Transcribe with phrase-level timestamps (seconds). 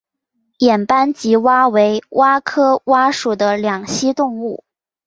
[0.57, 4.63] 眼斑棘蛙为蛙科蛙属的两栖动物。